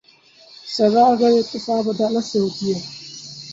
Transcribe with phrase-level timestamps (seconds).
[0.67, 2.79] سزا اگر احتساب عدالت سے ہوتی ہے۔